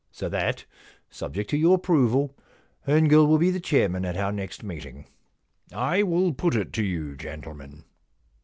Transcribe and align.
So 0.11 0.27
that, 0.29 0.65
subject 1.11 1.51
to 1.51 1.57
your 1.57 1.75
approval, 1.75 2.35
Herngill 2.87 3.27
will 3.27 3.37
be 3.37 3.51
the 3.51 3.59
chairman 3.59 4.03
at 4.03 4.17
our 4.17 4.31
next 4.31 4.63
meeting. 4.63 5.05
I 5.71 6.01
will 6.01 6.33
put 6.33 6.55
it 6.55 6.73
to 6.73 6.83
you, 6.83 7.15
gentlemen. 7.15 7.83